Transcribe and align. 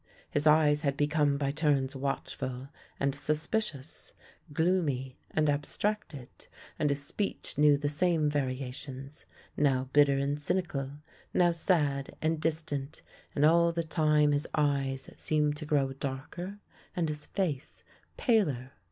His 0.31 0.47
eyes 0.47 0.81
had 0.81 0.97
become 0.97 1.37
by 1.37 1.51
turns 1.51 1.95
watchful 1.95 2.69
and 2.99 3.13
suspicious, 3.13 4.13
gloomy 4.51 5.19
and 5.29 5.47
abstracted; 5.47 6.27
and 6.79 6.89
his 6.89 7.05
speech 7.05 7.53
THE 7.53 7.61
LANE 7.61 7.71
THAT 7.73 7.75
HAD 7.75 7.75
NO 7.75 7.77
TURNING 7.77 7.77
35 7.77 7.77
knew 7.77 7.77
the 7.77 7.93
same 7.93 8.29
variations; 8.31 9.25
now 9.55 9.89
bitter 9.93 10.17
and 10.17 10.41
cynical, 10.41 10.91
now 11.35 11.51
sad 11.51 12.17
and 12.19 12.41
distant, 12.41 13.03
and 13.35 13.45
all 13.45 13.71
the 13.71 13.83
time 13.83 14.31
his 14.31 14.47
eyes 14.55 15.07
seemed 15.17 15.55
to 15.57 15.67
grow 15.67 15.93
darker 15.93 16.57
and 16.95 17.07
his 17.07 17.27
face 17.27 17.83
paler. 18.17 18.71